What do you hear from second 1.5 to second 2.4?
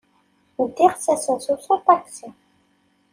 s uṭaksi.